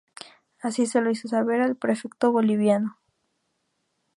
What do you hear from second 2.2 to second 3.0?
boliviano.